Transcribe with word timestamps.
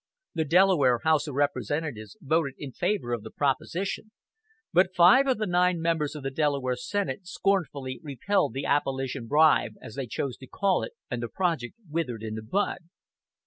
The 0.33 0.45
Delaware 0.45 0.97
House 1.03 1.27
of 1.27 1.35
Representatives 1.35 2.17
voted 2.21 2.55
in 2.57 2.71
favor 2.71 3.13
of 3.13 3.21
the 3.21 3.29
proposition, 3.29 4.09
but 4.73 4.95
five 4.95 5.27
of 5.27 5.37
the 5.37 5.45
nine 5.45 5.79
members 5.79 6.15
of 6.15 6.23
the 6.23 6.31
Delaware 6.31 6.75
senate 6.75 7.27
scornfully 7.27 7.99
repelled 8.01 8.53
the 8.53 8.65
"abolition 8.65 9.27
bribe," 9.27 9.73
as 9.79 9.93
they 9.93 10.07
chose 10.07 10.37
to 10.37 10.47
call 10.47 10.81
it, 10.81 10.93
and 11.11 11.21
the 11.21 11.27
project 11.29 11.75
withered 11.87 12.23
in 12.23 12.33
the 12.33 12.41
bud. 12.41 12.79